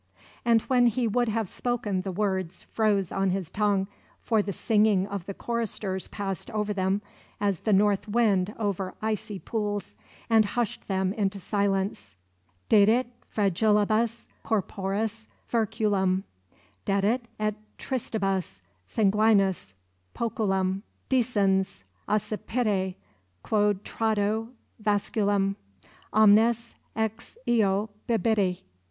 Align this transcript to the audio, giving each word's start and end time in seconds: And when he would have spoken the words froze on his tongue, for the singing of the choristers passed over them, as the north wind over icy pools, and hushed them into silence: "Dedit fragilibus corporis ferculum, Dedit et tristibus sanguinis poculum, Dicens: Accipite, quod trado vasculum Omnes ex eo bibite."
And 0.43 0.63
when 0.63 0.87
he 0.87 1.07
would 1.07 1.29
have 1.29 1.47
spoken 1.47 2.01
the 2.01 2.11
words 2.11 2.63
froze 2.63 3.11
on 3.11 3.29
his 3.29 3.51
tongue, 3.51 3.87
for 4.19 4.41
the 4.41 4.51
singing 4.51 5.05
of 5.05 5.27
the 5.27 5.33
choristers 5.35 6.07
passed 6.07 6.49
over 6.49 6.73
them, 6.73 7.03
as 7.39 7.59
the 7.59 7.71
north 7.71 8.07
wind 8.07 8.51
over 8.57 8.95
icy 8.99 9.37
pools, 9.37 9.93
and 10.27 10.43
hushed 10.43 10.87
them 10.87 11.13
into 11.13 11.39
silence: 11.39 12.15
"Dedit 12.67 13.11
fragilibus 13.31 14.25
corporis 14.43 15.27
ferculum, 15.47 16.23
Dedit 16.83 17.25
et 17.39 17.53
tristibus 17.77 18.61
sanguinis 18.87 19.73
poculum, 20.15 20.81
Dicens: 21.11 21.83
Accipite, 22.09 22.95
quod 23.43 23.83
trado 23.83 24.49
vasculum 24.83 25.57
Omnes 26.11 26.73
ex 26.95 27.37
eo 27.47 27.91
bibite." 28.09 28.63